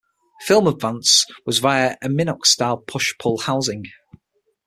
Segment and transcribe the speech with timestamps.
[0.47, 3.83] Film advance was via a Minox-style push-pull housing.